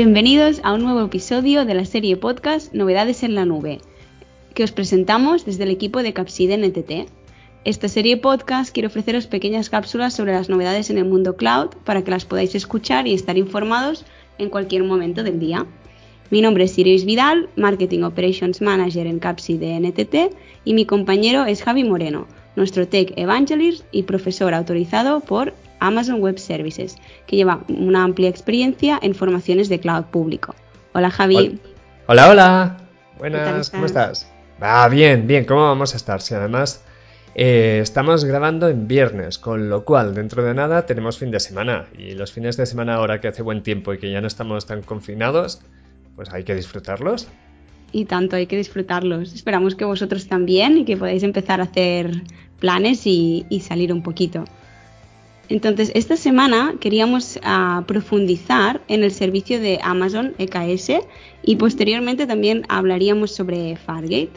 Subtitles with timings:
[0.00, 3.80] Bienvenidos a un nuevo episodio de la serie podcast Novedades en la Nube,
[4.54, 7.10] que os presentamos desde el equipo de Capside NTT.
[7.64, 12.04] Esta serie podcast quiere ofreceros pequeñas cápsulas sobre las novedades en el mundo cloud para
[12.04, 14.04] que las podáis escuchar y estar informados
[14.38, 15.66] en cualquier momento del día.
[16.30, 20.32] Mi nombre es Sirius Vidal, Marketing Operations Manager en Capside NTT,
[20.64, 22.28] y mi compañero es Javi Moreno,
[22.58, 28.98] nuestro Tech Evangelist y profesor autorizado por Amazon Web Services, que lleva una amplia experiencia
[29.00, 30.54] en formaciones de cloud público.
[30.92, 31.58] Hola Javi.
[32.06, 32.76] Hola, hola.
[33.18, 34.30] Buenas, ¿cómo estás?
[34.60, 36.20] Ah, bien, bien, ¿cómo vamos a estar?
[36.20, 36.82] Si además
[37.34, 41.86] eh, estamos grabando en viernes, con lo cual dentro de nada tenemos fin de semana.
[41.96, 44.66] Y los fines de semana ahora que hace buen tiempo y que ya no estamos
[44.66, 45.60] tan confinados,
[46.16, 47.28] pues hay que disfrutarlos.
[47.92, 49.34] Y tanto hay que disfrutarlos.
[49.34, 52.22] Esperamos que vosotros también y que podáis empezar a hacer
[52.58, 54.44] planes y salir un poquito.
[55.48, 61.00] Entonces, esta semana queríamos ah, profundizar en el servicio de Amazon EKS
[61.42, 64.32] y posteriormente también hablaríamos sobre Fargate.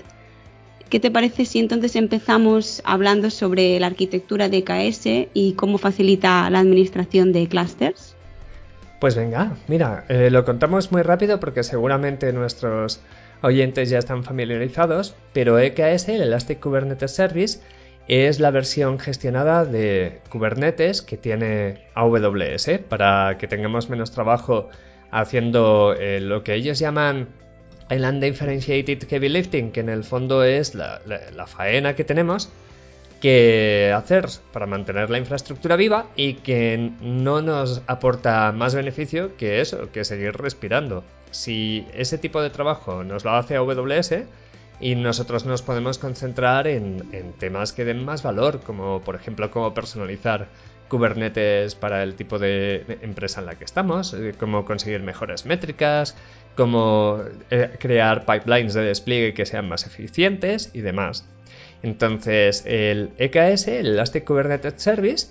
[0.90, 6.50] ¿Qué te parece si entonces empezamos hablando sobre la arquitectura de EKS y cómo facilita
[6.50, 8.16] la administración de clusters?
[9.00, 13.02] Pues venga, mira, eh, lo contamos muy rápido porque seguramente nuestros
[13.42, 17.60] oyentes ya están familiarizados, pero EKS, el Elastic Kubernetes Service,
[18.08, 24.70] es la versión gestionada de Kubernetes que tiene AWS para que tengamos menos trabajo
[25.12, 27.28] haciendo eh, lo que ellos llaman
[27.90, 31.02] el Undifferentiated Heavy Lifting, que en el fondo es la,
[31.46, 32.50] faena que tenemos
[33.20, 39.60] que hacer para mantener la infraestructura viva y que no nos aporta más beneficio que
[39.60, 41.04] eso, que seguir respirando.
[41.32, 44.24] Si ese tipo de trabajo nos lo hace AWS,
[44.82, 49.74] y nosotros nos podemos concentrar en, temas que den más valor, como por ejemplo cómo
[49.74, 50.48] personalizar
[50.90, 56.18] Kubernetes para el tipo de empresa en la que estamos, eh, cómo conseguir mejores métricas,
[56.56, 61.26] cómo eh, crear pipelines de despliegue que sean más eficientes y demás.
[61.84, 65.28] Entonces, el EKS, el Elastic Kubernetes Service,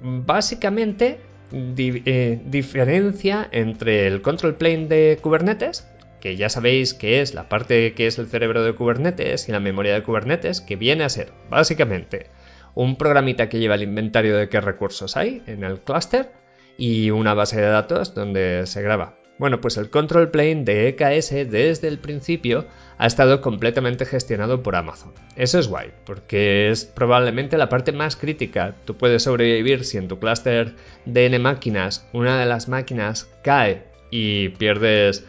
[0.00, 1.18] básicamente
[1.52, 5.89] eh, diferencia entre el control plane de Kubernetes,
[6.20, 9.60] que ya sabéis que es la parte que es el cerebro de Kubernetes y la
[9.60, 12.26] memoria de Kubernetes, que viene a ser básicamente
[12.74, 16.32] un programita que lleva el inventario de qué recursos hay en el clúster
[16.78, 19.16] y una base de datos donde se graba.
[19.40, 22.66] Bueno, pues el control plane de EKS desde el principio
[22.98, 25.14] ha estado completamente gestionado por Amazon.
[25.34, 28.74] Eso es guay, porque es probablemente la parte más crítica.
[28.84, 30.74] Tú puedes sobrevivir si en tu clúster
[31.06, 35.24] de N máquinas una de las máquinas cae y pierdes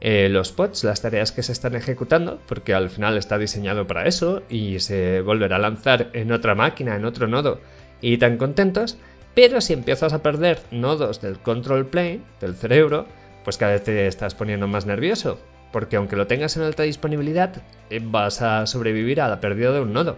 [0.00, 4.06] eh, los pods, las tareas que se están ejecutando, porque al final está diseñado para
[4.06, 7.60] eso y se volverá a lanzar en otra máquina, en otro nodo,
[8.00, 8.98] y tan contentos.
[9.34, 13.06] Pero si empiezas a perder nodos del control plane, del cerebro,
[13.44, 15.38] pues cada vez te estás poniendo más nervioso,
[15.72, 19.80] porque aunque lo tengas en alta disponibilidad, eh, vas a sobrevivir a la pérdida de
[19.80, 20.16] un nodo.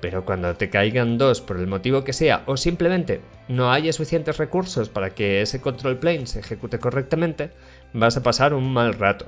[0.00, 4.36] Pero cuando te caigan dos por el motivo que sea, o simplemente no haya suficientes
[4.38, 7.50] recursos para que ese control plane se ejecute correctamente,
[7.92, 9.26] vas a pasar un mal rato.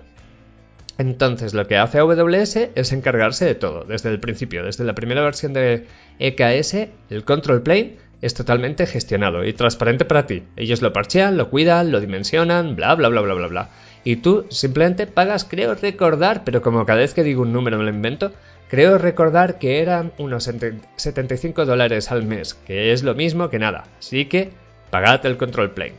[0.98, 5.22] Entonces lo que hace AWS es encargarse de todo, desde el principio, desde la primera
[5.22, 5.86] versión de
[6.18, 10.42] EKS, el control plane es totalmente gestionado y transparente para ti.
[10.56, 13.68] Ellos lo parchean, lo cuidan, lo dimensionan, bla bla bla bla bla bla.
[14.04, 17.84] Y tú simplemente pagas, creo recordar, pero como cada vez que digo un número me
[17.84, 18.32] lo invento,
[18.68, 20.50] creo recordar que eran unos
[20.96, 23.84] 75 dólares al mes, que es lo mismo que nada.
[23.98, 24.50] Así que
[24.90, 25.94] pagad el control plane.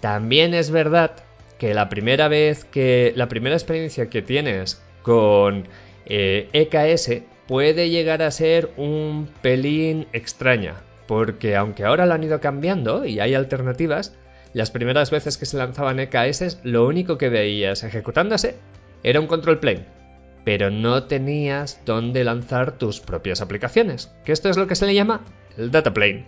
[0.00, 1.12] También es verdad
[1.58, 3.12] que la primera vez que.
[3.16, 5.68] la primera experiencia que tienes con
[6.06, 10.82] EKS eh, e puede llegar a ser un pelín extraña.
[11.06, 14.14] Porque aunque ahora lo han ido cambiando y hay alternativas,
[14.52, 18.56] las primeras veces que se lanzaban EKS, lo único que veías ejecutándose
[19.02, 19.86] era un control plane.
[20.44, 24.12] Pero no tenías dónde lanzar tus propias aplicaciones.
[24.24, 25.24] Que esto es lo que se le llama
[25.56, 26.24] el data plane.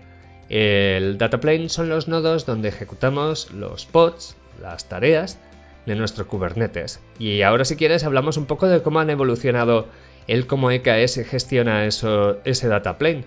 [0.48, 5.38] El data plane son los nodos donde ejecutamos los pods, las tareas
[5.86, 7.00] de nuestro Kubernetes.
[7.18, 9.88] Y ahora si quieres hablamos un poco de cómo han evolucionado
[10.26, 13.24] el cómo EKS gestiona eso, ese data plane.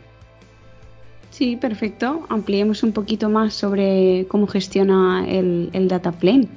[1.31, 2.25] Sí, perfecto.
[2.29, 6.47] Ampliemos un poquito más sobre cómo gestiona el, data plane.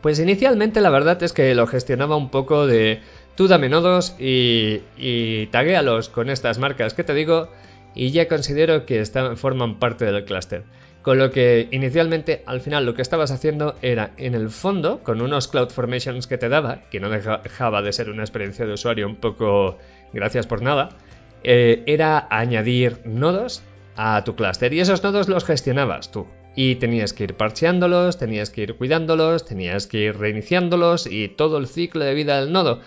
[0.00, 3.00] Pues inicialmente la verdad es que lo gestionaba un poco de
[3.36, 7.48] tú dame nodos y, y taguéalos con estas marcas que te digo
[7.94, 10.64] y ya considero que están, forman parte del clúster.
[11.04, 15.20] Con lo que inicialmente, al final, lo que estabas haciendo era, en el fondo, con
[15.20, 19.06] unos Cloud Formations que te daba, que no dejaba de ser una experiencia de usuario
[19.06, 19.76] un poco
[20.14, 20.96] gracias por nada,
[21.42, 23.62] eh, era añadir nodos
[23.96, 26.26] a tu clúster y esos nodos los gestionabas tú.
[26.56, 31.58] Y tenías que ir parcheándolos, tenías que ir cuidándolos, tenías que ir reiniciándolos y todo
[31.58, 32.80] el ciclo de vida del nodo.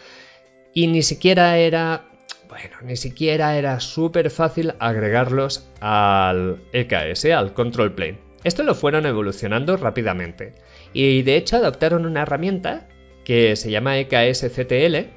[0.74, 2.06] Y ni siquiera era
[2.50, 8.20] bueno, ni siquiera era súper fácil agregarlos al EKS, al control plane.
[8.44, 10.54] Esto lo fueron evolucionando rápidamente
[10.94, 12.88] y de hecho adoptaron una herramienta
[13.26, 15.08] que se llama EKS-CTL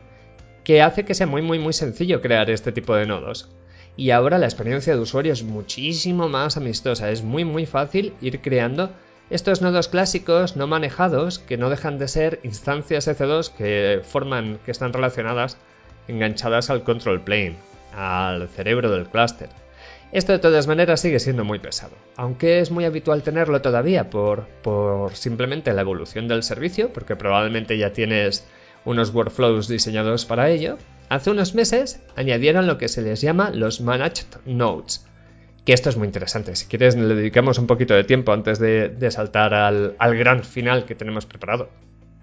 [0.64, 3.50] que hace que sea muy muy muy sencillo crear este tipo de nodos.
[3.96, 8.40] Y ahora la experiencia de usuario es muchísimo más amistosa, es muy muy fácil ir
[8.40, 8.90] creando
[9.28, 14.72] estos nodos clásicos no manejados que no dejan de ser instancias EC2 que forman, que
[14.72, 15.56] están relacionadas
[16.08, 17.56] enganchadas al control plane,
[17.94, 19.48] al cerebro del clúster.
[20.12, 24.46] Esto de todas maneras sigue siendo muy pesado, aunque es muy habitual tenerlo todavía por,
[24.62, 28.44] por simplemente la evolución del servicio, porque probablemente ya tienes
[28.84, 30.78] unos workflows diseñados para ello.
[31.08, 35.06] Hace unos meses añadieron lo que se les llama los Managed Nodes,
[35.64, 36.56] que esto es muy interesante.
[36.56, 40.96] Si quieres le dedicamos un poquito de tiempo antes de, saltar al, gran final que
[40.96, 41.70] tenemos preparado.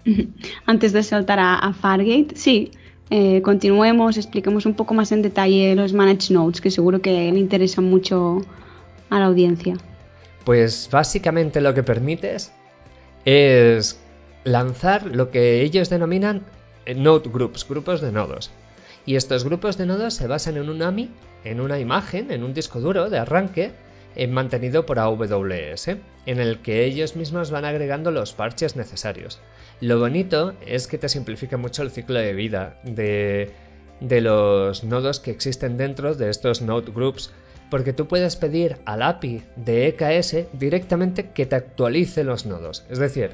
[0.66, 2.70] Antes de saltar a Fargate, sí,
[3.10, 7.38] eh, continuemos, expliquemos un poco más en detalle los Manage Notes, que seguro que le
[7.38, 8.42] interesan mucho
[9.10, 9.76] a la audiencia.
[10.44, 12.52] Pues básicamente lo que permites
[13.24, 14.00] es
[14.44, 16.42] lanzar lo que ellos denominan
[16.86, 18.50] eh, node groups, grupos de nodos.
[19.06, 21.10] Y estos grupos de nodos se basan en un AMI,
[21.44, 23.72] en una imagen, en un disco duro de arranque
[24.16, 25.88] eh, mantenido por AWS,
[26.26, 29.40] en el que ellos mismos van agregando los parches necesarios.
[29.80, 33.52] Lo bonito es que te simplifica mucho el ciclo de vida de,
[34.00, 37.30] los nodos que existen dentro de estos node groups,
[37.70, 42.84] porque tú puedes pedir al API de EKS directamente que te actualice los nodos.
[42.90, 43.30] Es decir,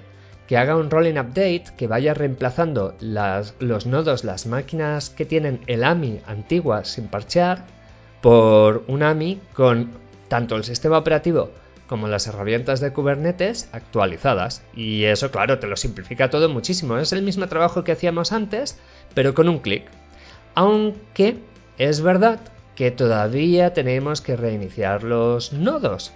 [0.47, 5.83] que haga un rolling update que vaya reemplazando los nodos, las máquinas que tienen el
[5.83, 7.65] AMI antigua sin parchear,
[8.21, 9.93] por un AMI con
[10.29, 11.51] tanto el sistema operativo
[11.95, 14.65] como las herramientas de Kubernetes actualizadas.
[14.75, 16.99] Y eso, claro, te lo simplifica todo muchísimo.
[16.99, 18.77] Es el mismo trabajo que hacíamos antes,
[19.15, 19.85] pero con un clic.
[20.57, 21.37] Aunque
[21.79, 22.41] es verdad
[22.75, 26.13] que todavía tenemos que reiniciar los nodos.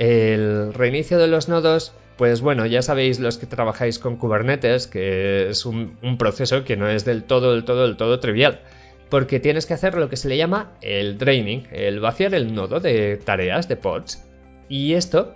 [0.00, 5.50] El reinicio de los nodos, pues bueno, ya sabéis los que trabajáis con Kubernetes, que
[5.50, 8.58] es un, proceso que no es del todo, del todo, del todo trivial
[9.08, 12.80] porque tienes que hacer lo que se le llama el draining, el vaciar el nodo
[12.80, 14.31] de tareas, de pods.
[14.72, 15.34] Y esto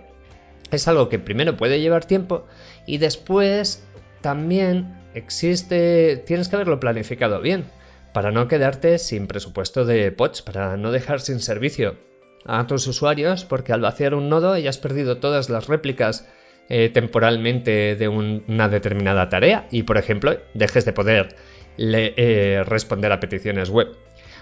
[0.71, 2.47] es algo que primero puede llevar tiempo
[2.87, 3.87] y después
[4.21, 7.65] también existe, tienes que haberlo planificado bien
[8.13, 11.99] para no quedarte sin presupuesto de pods, para no dejar sin servicio
[12.45, 16.27] a tus usuarios, porque al vaciar un nodo ya has perdido todas las réplicas
[16.67, 21.35] eh, temporalmente de una determinada tarea y, por ejemplo, dejes de poder
[21.77, 23.95] eh, responder a peticiones web.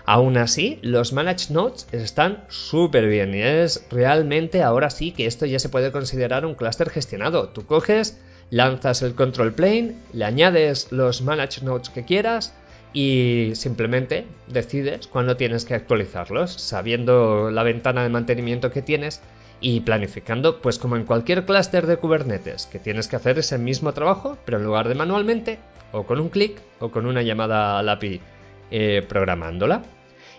[0.07, 5.47] Aún así, los Managed Nodes están súper bien y es realmente ahora sí que esto
[5.47, 7.49] ya se puede considerar un clúster gestionado.
[7.49, 8.21] Tú coges,
[8.51, 12.53] lanzas el control plane, le añades los Managed Nodes que quieras
[12.93, 19.21] y simplemente decides cuándo tienes que actualizarlos, sabiendo la ventana de mantenimiento que tienes
[19.59, 23.91] y planificando, pues como en cualquier clúster de Kubernetes, que tienes que hacer ese mismo
[23.93, 25.57] trabajo, pero en lugar de manualmente,
[25.91, 28.21] o con un clic o con una llamada al API
[28.69, 29.81] eh, programándola.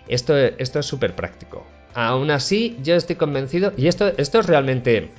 [0.09, 1.67] Esto, esto es súper práctico.
[1.95, 5.11] Aún así, yo estoy convencido, y esto, esto es realmente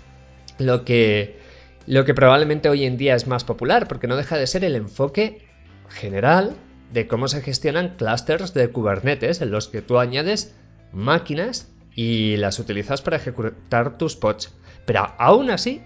[0.59, 1.39] lo que,
[1.85, 4.75] lo que probablemente hoy en día es más popular, porque no deja de ser el
[4.75, 5.47] enfoque
[5.89, 6.55] general
[6.91, 10.55] de cómo se gestionan clusters de Kubernetes en los que tú añades
[10.91, 14.53] máquinas y las utilizas para ejecutar tus pods.
[14.85, 15.81] Pero aún así,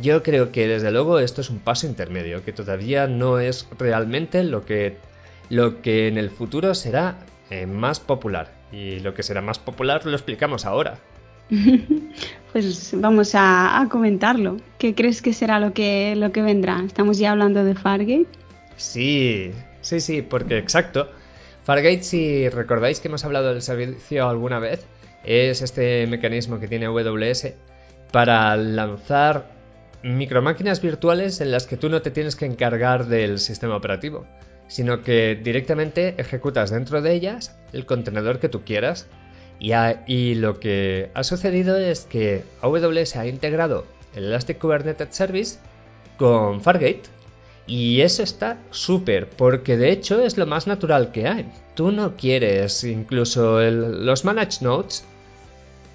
[0.00, 4.42] yo creo que desde luego esto es un paso intermedio, que todavía no es realmente
[4.42, 4.96] lo que,
[5.50, 7.18] lo que en el futuro será
[7.50, 8.52] eh, más popular.
[8.72, 10.98] Y lo que será más popular lo explicamos ahora.
[12.52, 14.56] pues vamos a, comentarlo.
[14.78, 16.82] ¿Qué crees que será lo que, lo que vendrá?
[16.86, 18.26] ¿Estamos ya hablando de Fargate?
[18.76, 21.10] Sí, sí, sí, porque exacto.
[21.64, 24.86] Fargate, si recordáis que hemos hablado del servicio alguna vez,
[25.24, 27.48] es este mecanismo que tiene AWS
[28.12, 29.50] para lanzar
[30.02, 34.26] micromáquinas virtuales en las que tú no te tienes que encargar del sistema operativo
[34.70, 39.08] sino que directamente ejecutas dentro de ellas el contenedor que tú quieras.
[39.58, 43.84] Y, lo que ha sucedido es que AWS ha integrado
[44.14, 45.58] el Elastic Kubernetes Service
[46.16, 47.02] con Fargate
[47.66, 51.52] y eso está súper, porque de hecho es lo más natural que hay.
[51.74, 55.04] Tú no quieres incluso los Managed Nodes,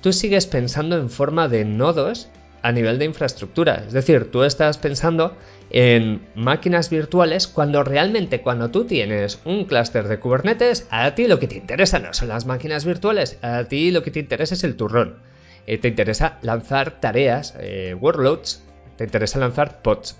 [0.01, 2.27] tú sigues pensando en forma de nodos
[2.61, 3.83] a nivel de infraestructura.
[3.87, 5.33] Es decir, tú estás pensando
[5.69, 11.39] en máquinas virtuales cuando realmente cuando tú tienes un clúster de Kubernetes, a ti lo
[11.39, 14.63] que te interesa no son las máquinas virtuales, a ti lo que te interesa es
[14.63, 15.19] el turrón.
[15.67, 18.63] eh, te interesa lanzar tareas, eh, workloads,
[18.97, 20.15] te interesa lanzar pods.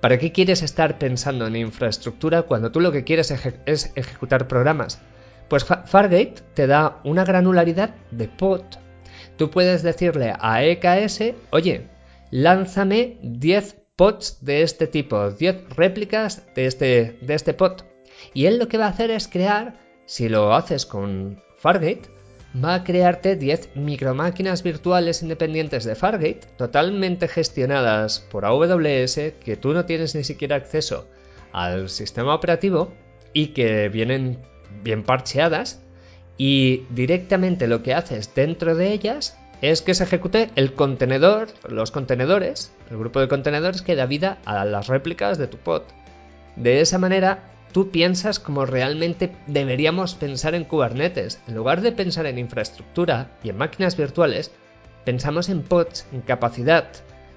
[0.00, 3.30] ¿Para qué quieres estar pensando en infraestructura cuando tú lo que quieres
[3.66, 5.00] es ejecutar programas?
[5.48, 8.62] Pues Fargate te da una granularidad de pod.
[9.36, 11.88] Tú puedes decirle a EKS, oye,
[12.30, 17.82] lánzame 10 pods de este tipo, 10 réplicas de este, de este pod.
[18.34, 22.02] Y él lo que va a hacer es crear, si lo haces con Fargate,
[22.62, 29.72] va a crearte 10 micromáquinas virtuales independientes de Fargate, totalmente gestionadas por AWS, que tú
[29.72, 31.08] no tienes ni siquiera acceso
[31.52, 32.92] al sistema operativo
[33.32, 34.38] y que vienen
[34.82, 35.82] bien parcheadas
[36.38, 41.90] y directamente lo que haces dentro de ellas es que se ejecute el contenedor, los
[41.90, 45.82] contenedores, el grupo de contenedores que da vida a las réplicas de tu pod.
[46.56, 51.40] De esa manera, tú piensas como realmente deberíamos pensar en Kubernetes.
[51.46, 54.50] En lugar de pensar en infraestructura y en máquinas virtuales,
[55.04, 56.88] pensamos en pods, en capacidad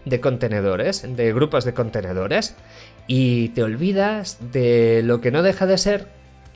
[0.06, 2.56] de contenedores, de grupos de contenedores,
[3.08, 6.08] y te olvidas de lo que no deja de ser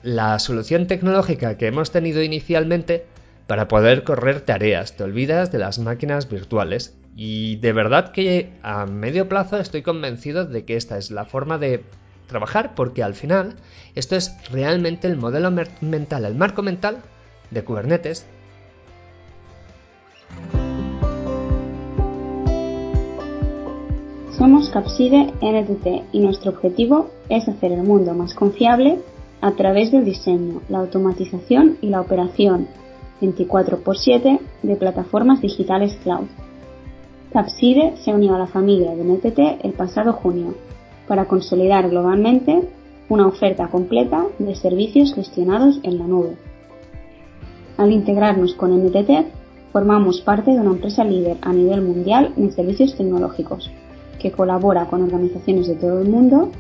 [0.02, 3.06] la solución tecnológica que hemos tenido inicialmente
[3.48, 4.96] para poder correr tareas.
[4.96, 6.96] Te olvidas de las máquinas virtuales.
[7.16, 11.58] Y de verdad que a medio plazo estoy convencido de que esta es la forma
[11.58, 11.84] de
[12.28, 13.56] trabajar porque al final
[13.94, 16.98] esto es realmente el modelo mental, el marco mental
[17.52, 18.26] de Kubernetes.
[24.36, 28.98] Somos Capside NTT y nuestro objetivo es hacer el mundo más confiable
[29.42, 32.68] a través del diseño, la automatización y la operación
[33.22, 36.28] 24x7 de plataformas digitales cloud.
[37.32, 40.56] Capside se unió a la familia de NTT el pasado junio
[41.08, 42.70] para consolidar globalmente
[43.10, 46.38] una oferta completa de servicios gestionados en la nube.
[47.78, 52.96] Al integrarnos con NTT, formamos parte de una empresa líder a nivel mundial en servicios
[52.96, 53.72] tecnológicos,
[54.20, 56.52] que colabora con organizaciones de todo el mundo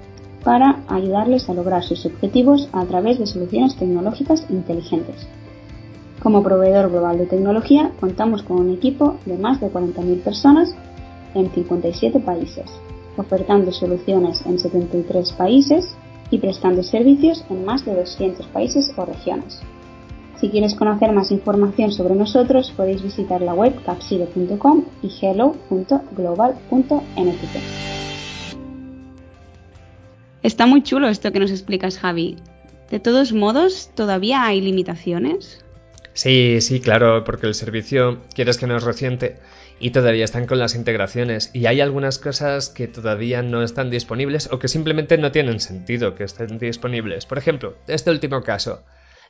[0.43, 5.27] para ayudarles a lograr sus objetivos a través de soluciones tecnológicas inteligentes.
[6.23, 10.73] Como proveedor global de tecnología, contamos con un equipo de más de 40.000 personas
[11.35, 12.71] en 57 países,
[13.17, 15.93] ofertando soluciones en 73 países
[16.31, 19.61] y prestando servicios en más de 200 países o regiones.
[20.39, 27.55] Si quieres conocer más información sobre nosotros, podéis visitar la web capside.com y hello.global.ntt.
[30.41, 32.37] Está muy chulo esto que nos explicas, Javi.
[32.89, 35.62] De todos modos, ¿todavía hay limitaciones?
[36.13, 39.37] Sí, sí, claro, porque el servicio, quieres que no es reciente
[39.79, 44.49] y todavía están con las integraciones y hay algunas cosas que todavía no están disponibles
[44.51, 47.25] o que simplemente no tienen sentido que estén disponibles.
[47.25, 48.83] Por ejemplo, este último caso,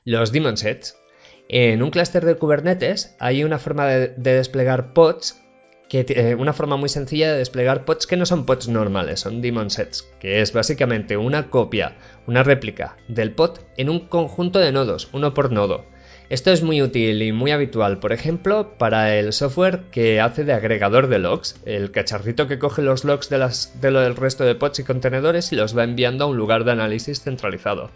[0.03, 0.97] los daemon sets.
[1.47, 5.41] En un clúster de Kubernetes hay una forma de, de desplegar pods
[5.89, 9.41] que eh, una forma muy sencilla de desplegar pods que no son pods normales, son
[9.41, 14.71] daemon sets, que es básicamente una copia, una réplica del pod en un conjunto de
[14.71, 15.85] nodos, uno por nodo.
[16.29, 20.53] Esto es muy útil y muy habitual, por ejemplo, para el software que hace de
[20.53, 24.79] agregador de logs, el cacharrito que coge los logs de, lo del resto de pods
[24.79, 27.91] y contenedores y los va enviando a un lugar de análisis centralizado.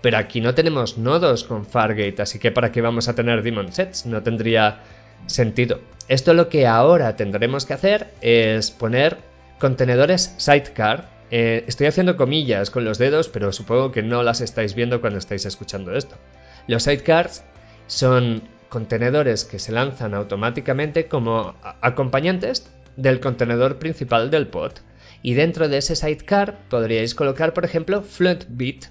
[0.00, 3.72] Pero aquí no tenemos nodos con Fargate, así que ¿para qué vamos a tener daemon
[3.72, 4.06] sets?
[4.06, 4.80] No tendría
[5.26, 5.80] sentido.
[6.08, 9.18] Esto lo que ahora tendremos que hacer es poner
[9.58, 11.08] contenedores sidecar.
[11.30, 15.18] Eh, estoy haciendo comillas con los dedos, pero supongo que no las estáis viendo cuando
[15.18, 16.16] estáis escuchando esto.
[16.66, 17.42] Los sidecars
[17.86, 24.72] son contenedores que se lanzan automáticamente como acompañantes del contenedor principal del pod.
[25.22, 28.86] Y dentro de ese sidecar podríais colocar, por ejemplo, FluentBit,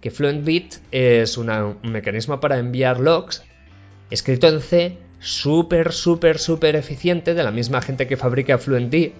[0.00, 3.42] que FluentBit es un mecanismo para enviar logs
[4.10, 9.12] escrito en C súper, súper, súper eficiente de la misma gente que fabrica FluentD.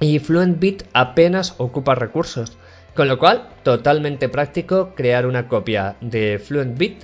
[0.00, 2.56] Y FluentBit apenas ocupa recursos,
[2.94, 7.02] con lo cual totalmente práctico crear una copia de FluentBit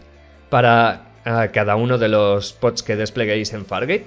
[0.48, 4.06] para ah, cada uno de los pods que despleguéis en Fargate.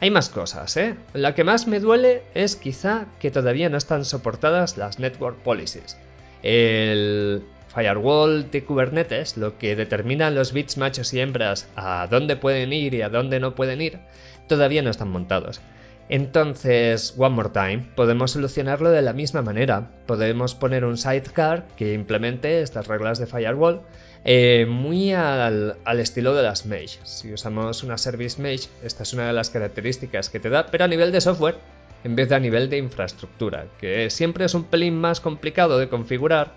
[0.00, 0.94] Hay más cosas, ¿eh?
[1.12, 5.96] La que más me duele es quizá que todavía no están soportadas las network policies.
[6.42, 7.42] El
[7.74, 12.94] firewall de Kubernetes, lo que determina los bits machos y hembras a dónde pueden ir
[12.94, 13.98] y a dónde no pueden ir,
[14.46, 15.60] todavía no están montados.
[16.08, 19.90] Entonces, one more time, podemos solucionarlo de la misma manera.
[20.06, 23.82] Podemos poner un sidecar que implemente estas reglas de firewall
[24.24, 26.98] eh, muy al, estilo de las mesh.
[27.04, 30.84] Si usamos una service mesh, esta es una de las características que te da, pero
[30.84, 31.56] a nivel de software,
[32.04, 35.88] en vez de a nivel de infraestructura, que siempre es un pelín más complicado de
[35.88, 36.52] configurar,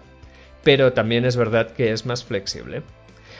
[0.63, 2.83] pero también es verdad que es más flexible.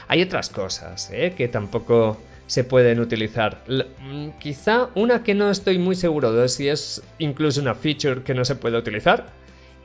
[0.08, 1.34] Hay otras cosas ¿eh?
[1.38, 2.18] que tampoco
[2.52, 3.64] se pueden utilizar.
[3.70, 8.34] Mm, quizá una que no estoy muy seguro de si es incluso una feature que
[8.34, 9.28] no se puede utilizar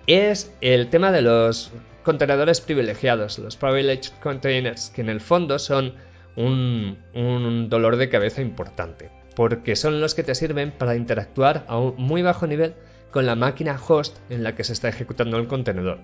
[0.08, 1.70] es el tema de los
[2.02, 5.94] contenedores privilegiados, los privileged containers, que en el fondo son
[6.35, 11.78] un, un dolor de cabeza importante, porque son los que te sirven para interactuar a
[11.78, 12.75] un muy bajo nivel
[13.12, 16.00] con la máquina host en la que se está ejecutando el contenedor.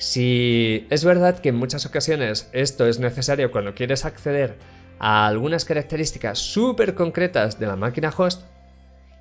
[0.00, 4.56] Si es verdad que en muchas ocasiones esto es necesario cuando quieres acceder
[4.98, 8.42] a algunas características súper concretas de la máquina host,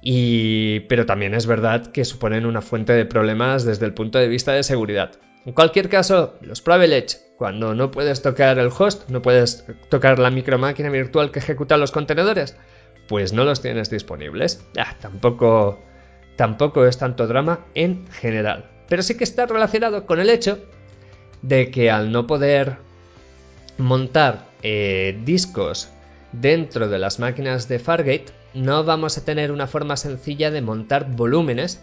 [0.01, 0.79] y...
[0.87, 4.53] pero también es verdad que suponen una fuente de problemas desde el punto de vista
[4.53, 5.11] de seguridad.
[5.45, 10.31] En cualquier caso, los privilege, cuando no puedes tocar el host, no puedes tocar la
[10.31, 12.55] micromáquina virtual que ejecuta los contenedores,
[13.09, 14.65] pues no los tienes disponibles.
[14.77, 15.83] Ah, tampoco,
[16.37, 18.78] tampoco es tanto drama en general.
[18.89, 20.59] Pero sí que está relacionado con el hecho
[21.41, 22.77] de que al no poder
[23.77, 25.89] montar eh, discos
[26.33, 31.11] dentro de las máquinas de Fargate, no vamos a tener una forma sencilla de montar
[31.11, 31.81] volúmenes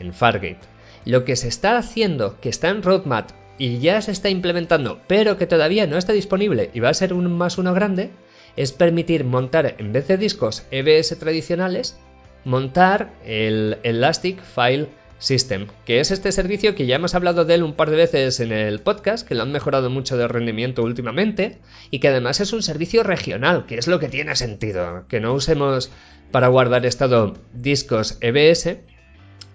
[0.00, 0.60] en Fargate.
[1.04, 5.36] Lo que se está haciendo, que está en roadmap y ya se está implementando, pero
[5.36, 8.10] que todavía no está disponible y va a ser un más uno grande,
[8.56, 11.98] es permitir montar en vez de discos EBS tradicionales,
[12.44, 17.62] montar el Elastic File System, que es este servicio que ya hemos hablado de él
[17.62, 21.58] un par de veces en el podcast, que lo han mejorado mucho de rendimiento últimamente,
[21.90, 25.32] y que además es un servicio regional, que es lo que tiene sentido, que no
[25.32, 25.90] usemos
[26.30, 28.78] para guardar estado discos EBS,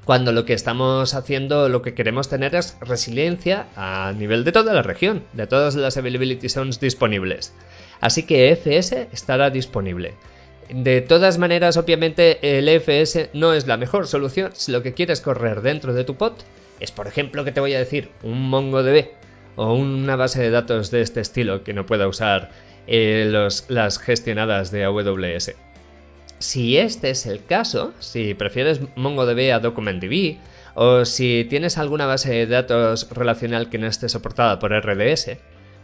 [0.06, 4.74] cuando lo que estamos haciendo, lo que queremos tener es resiliencia a nivel de toda
[4.74, 7.54] la región, de todas las availability zones disponibles.
[8.01, 10.16] Así que EFS estará disponible.
[10.69, 15.19] De todas maneras, obviamente, el EFS no es la mejor solución si lo que quieres
[15.19, 16.33] correr dentro de tu pod
[16.79, 19.07] es, por ejemplo, que te voy a decir, un MongoDB
[19.55, 22.51] o una base de datos de este estilo que no pueda usar
[22.86, 23.32] eh,
[23.67, 25.55] las gestionadas de AWS.
[26.38, 30.38] Si este es el caso, si prefieres MongoDB a DocumentDB,
[30.75, 35.32] o si tienes alguna base de datos relacional que no esté soportada por RDS,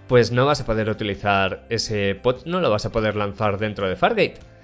[0.08, 3.90] pues no vas a poder utilizar ese pod, no lo vas a poder lanzar dentro
[3.90, 4.55] de Fargate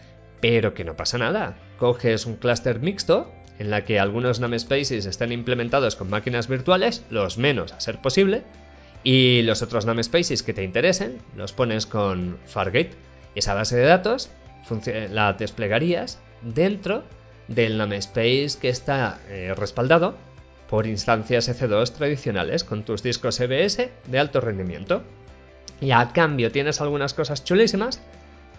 [0.41, 1.58] pero que no pasa nada.
[1.77, 7.38] Coges un clúster mixto en la que algunos namespaces están implementados con máquinas virtuales, los
[7.38, 8.43] menos a ser posible,
[9.04, 12.91] y los otros namespaces que te interesen los pones con Fargate.
[13.36, 14.30] Esa base de datos
[15.12, 17.04] la desplegarías dentro
[17.47, 20.15] del namespace que está eh, respaldado
[20.69, 25.04] por instancias EC2 tradicionales con tus discos EBS de alto rendimiento.
[25.82, 28.01] Y a cambio tienes algunas cosas chulísimas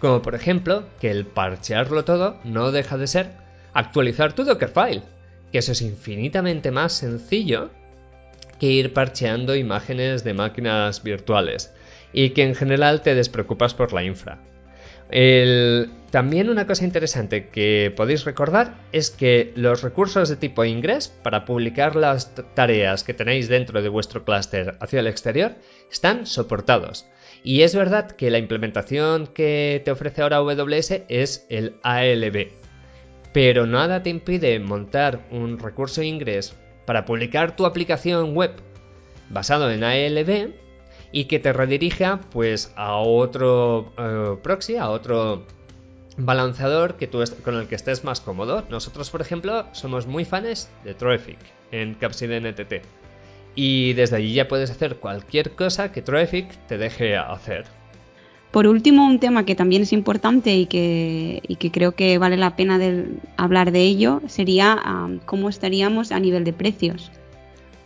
[0.03, 3.29] como por ejemplo que el parchearlo todo no deja de ser
[3.71, 5.01] actualizar tu Dockerfile,
[5.49, 7.69] que eso es infinitamente más sencillo
[8.59, 11.73] que ir parcheando imágenes de máquinas virtuales
[12.11, 14.39] y que en general te despreocupas por la infra.
[16.11, 21.45] También una cosa interesante que podéis recordar es que los recursos de tipo Ingress para
[21.45, 25.55] publicar las tareas que tenéis dentro de vuestro clúster hacia el exterior
[25.89, 27.07] están soportados.
[27.43, 32.47] Y es verdad que la implementación que te ofrece ahora AWS es el ALB,
[33.33, 38.53] pero nada te impide montar un recurso Ingress para publicar tu aplicación web
[39.29, 40.53] basado en ALB
[41.11, 45.45] y que te redirija pues a otro eh, proxy, a otro
[46.15, 48.63] balanceador que tú con el que estés más cómodo.
[48.69, 51.39] Nosotros, por ejemplo, somos muy fans de Traffic
[51.71, 53.02] en NTT
[53.55, 57.65] y desde allí ya puedes hacer cualquier cosa que Traffic te deje hacer.
[58.51, 62.55] Por último, un tema que también es importante y que, que creo que vale la
[62.55, 62.79] pena
[63.35, 64.79] hablar de ello sería
[65.25, 67.11] cómo estaríamos a nivel de precios.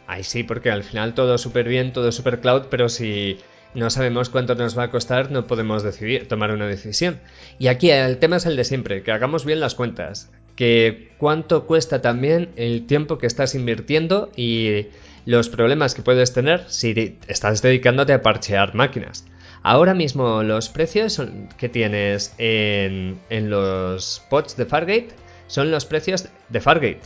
[0.07, 3.37] Ay, sí, porque al final todo súper bien, todo súper cloud, pero si
[3.75, 7.19] no sabemos cuánto nos va a costar, no podemos decidir, tomar una decisión.
[7.59, 11.65] Y aquí el tema es el de siempre, que hagamos bien las cuentas, que cuánto
[11.65, 14.87] cuesta también el tiempo que estás invirtiendo y
[15.25, 19.23] los problemas que puedes tener si estás dedicándote a parchear máquinas.
[19.61, 21.21] Ahora mismo los precios
[21.57, 25.09] que tienes en, los pods de Fargate
[25.47, 27.01] son los precios de Fargate,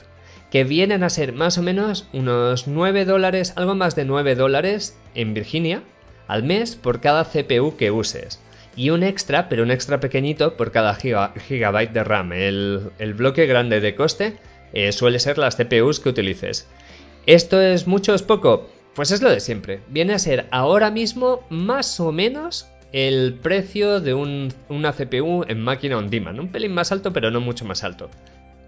[0.50, 4.98] que vienen a ser más o menos unos 9 dólares, algo más de 9 dólares
[5.14, 5.84] en Virginia
[6.28, 8.40] al mes por cada CPU que uses.
[8.76, 12.32] Y un extra, pero un extra pequeñito por cada gigabyte de RAM.
[12.34, 14.38] El, bloque grande de coste
[14.74, 16.68] eh, suele ser las CPUs que utilices.
[17.26, 18.70] ¿Esto es mucho o es poco?
[18.96, 19.82] Pues es lo de siempre.
[19.90, 25.98] Viene a ser ahora mismo más o menos el precio de una CPU en máquina
[25.98, 26.40] on demand.
[26.40, 28.10] Un pelín más alto, pero no mucho más alto.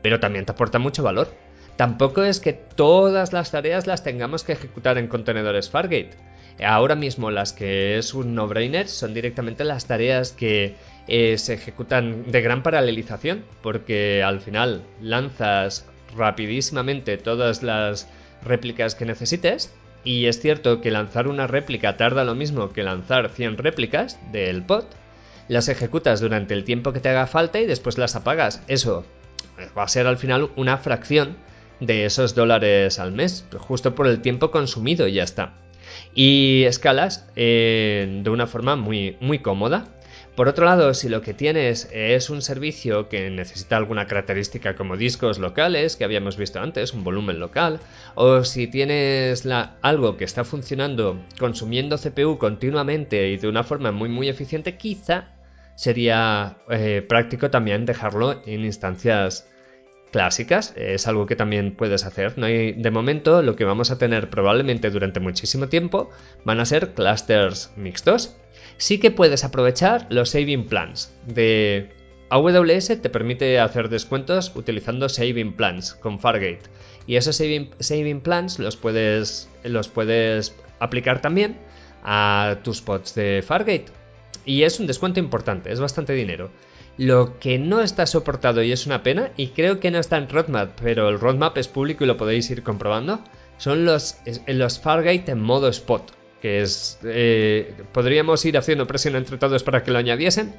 [0.02, 1.30] Pero también te aporta mucho valor.
[1.76, 6.12] Tampoco es que todas las tareas las tengamos que ejecutar en contenedores Fargate.
[6.64, 10.76] Ahora mismo las que es un no-brainer son directamente las tareas que
[11.08, 15.86] eh, se ejecutan de gran paralelización, porque al final lanzas
[16.16, 18.08] rapidísimamente todas las
[18.44, 19.74] réplicas que necesites.
[20.06, 24.64] Y es cierto que lanzar una réplica tarda lo mismo que lanzar 100 réplicas del
[24.64, 24.84] pod.
[25.48, 28.62] Las ejecutas durante el tiempo que te haga falta y después las apagas.
[28.68, 29.06] Eso
[29.78, 31.38] va a ser al final una fracción
[31.80, 35.54] de esos dólares al mes, justo por el tiempo consumido y ya está.
[36.16, 39.86] Y escalas eh, de una forma muy, muy cómoda.
[40.36, 44.98] Por otro lado, si lo que tienes es un servicio que necesita alguna característica como
[44.98, 47.80] discos locales, que habíamos visto antes, un volumen local,
[48.16, 49.48] o si tienes
[49.82, 55.34] algo que está funcionando consumiendo CPU continuamente y de una forma muy muy eficiente, quizá
[55.76, 59.48] sería eh, práctico también dejarlo en instancias
[60.14, 62.38] clásicas, es algo que también puedes hacer.
[62.38, 66.10] No hay, de momento, lo que vamos a tener probablemente durante muchísimo tiempo
[66.46, 68.38] van a ser clusters mixtos
[68.78, 71.90] sí que puedes aprovechar los saving plans de
[72.30, 76.62] AWS te permite hacer descuentos utilizando saving plans con Fargate
[77.06, 81.58] y esos saving, plans los puedes, los puedes aplicar también
[82.04, 83.86] a tus pods de Fargate
[84.46, 86.50] y es un descuento importante, es bastante dinero.
[86.98, 90.30] Lo que no está soportado y es una pena, y creo que no está en
[90.30, 93.20] roadmap, pero el roadmap es público y lo podéis ir comprobando,
[93.58, 96.12] son los, los Fargate en modo spot
[96.44, 97.00] que es...
[97.06, 100.54] Eh, podríamos ir haciendo presión entre todos para que lo añadiesen,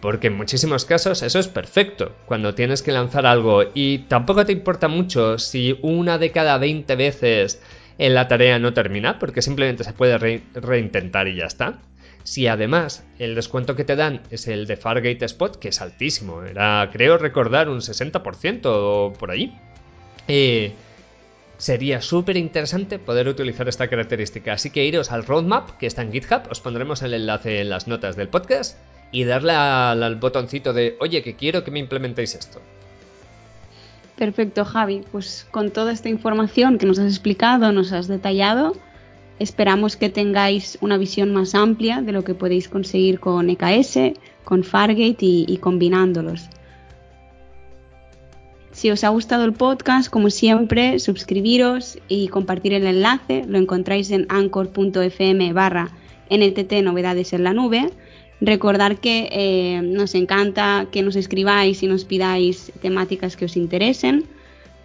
[0.00, 2.16] porque en muchísimos casos eso es perfecto.
[2.26, 6.96] Cuando tienes que lanzar algo y tampoco te importa mucho si una de cada 20
[6.96, 7.62] veces
[7.98, 10.18] en la tarea no termina, porque simplemente se puede
[10.52, 11.78] reintentar y ya está.
[12.24, 16.42] Si además el descuento que te dan es el de Fargate Spot, que es altísimo,
[16.42, 19.58] era creo recordar un 60% o por ahí.
[20.28, 20.74] Eh,
[21.60, 24.54] sería súper interesante poder utilizar esta característica.
[24.54, 27.86] Así que iros al roadmap que está en GitHub, os pondremos el enlace en las
[27.86, 28.78] notas del podcast
[29.12, 32.60] y darle al, botoncito de, oye, que quiero que me implementéis esto.
[34.16, 35.04] Perfecto, Javi.
[35.12, 38.74] Pues con toda esta información que nos has explicado, nos has detallado,
[39.40, 44.12] esperamos que tengáis una visión más amplia de lo que podéis conseguir con EKS,
[44.44, 46.48] con Fargate y combinándolos.
[48.72, 53.44] Si os ha gustado el podcast, como siempre, suscribiros y compartir el enlace.
[53.46, 55.90] Lo encontráis en anchor.fm barra
[56.30, 57.90] NTT Novedades en la Nube.
[58.40, 64.24] Recordar que eh, nos encanta que nos escribáis y nos pidáis temáticas que os interesen.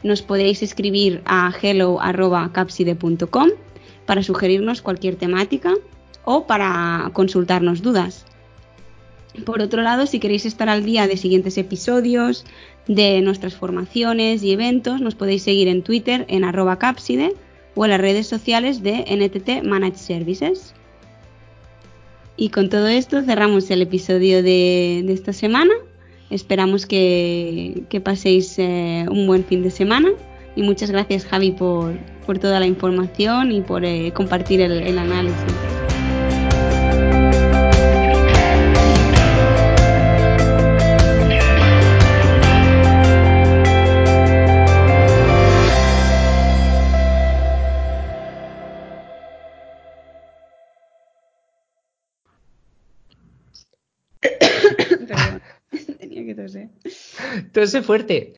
[0.04, 3.50] Nos podéis escribir a hello.capside.com
[4.06, 5.74] para sugerirnos cualquier temática
[6.24, 8.26] o para consultarnos dudas.
[9.46, 12.46] Por otro lado, si queréis estar al día de siguientes episodios,
[12.88, 17.34] de nuestras formaciones y eventos, nos podéis seguir en Twitter en arroba capside
[17.74, 20.74] o en las redes sociales de NTT Managed Services.
[22.38, 25.74] Y con todo esto cerramos el episodio de, esta semana.
[26.30, 30.10] Esperamos que, paséis eh, un buen fin de semana.
[30.56, 31.98] Y muchas gracias Javi por,
[32.40, 35.56] toda la información y por eh, compartir el análisis.
[57.54, 58.34] Tose fuerte.